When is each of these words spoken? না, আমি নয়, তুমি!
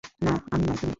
না, 0.21 0.33
আমি 0.51 0.63
নয়, 0.67 0.77
তুমি! 0.77 0.89